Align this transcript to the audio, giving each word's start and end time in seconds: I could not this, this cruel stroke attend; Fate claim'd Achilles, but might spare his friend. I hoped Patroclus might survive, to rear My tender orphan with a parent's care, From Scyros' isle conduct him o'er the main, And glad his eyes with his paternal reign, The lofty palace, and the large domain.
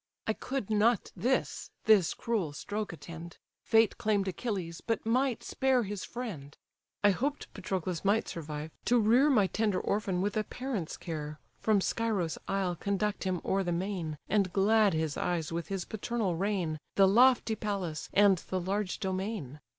I 0.25 0.33
could 0.33 0.71
not 0.71 1.11
this, 1.15 1.69
this 1.85 2.15
cruel 2.15 2.53
stroke 2.53 2.91
attend; 2.91 3.37
Fate 3.61 3.99
claim'd 3.99 4.27
Achilles, 4.27 4.81
but 4.81 5.05
might 5.05 5.43
spare 5.43 5.83
his 5.83 6.03
friend. 6.03 6.57
I 7.03 7.11
hoped 7.11 7.53
Patroclus 7.53 8.03
might 8.03 8.27
survive, 8.27 8.71
to 8.85 8.99
rear 8.99 9.29
My 9.29 9.45
tender 9.45 9.79
orphan 9.79 10.19
with 10.19 10.35
a 10.37 10.43
parent's 10.43 10.97
care, 10.97 11.37
From 11.59 11.81
Scyros' 11.81 12.39
isle 12.47 12.75
conduct 12.75 13.25
him 13.25 13.41
o'er 13.45 13.63
the 13.63 13.71
main, 13.71 14.17
And 14.27 14.51
glad 14.51 14.95
his 14.95 15.17
eyes 15.17 15.51
with 15.51 15.67
his 15.67 15.85
paternal 15.85 16.35
reign, 16.35 16.79
The 16.95 17.07
lofty 17.07 17.55
palace, 17.55 18.09
and 18.11 18.39
the 18.49 18.59
large 18.59 18.99
domain. 18.99 19.59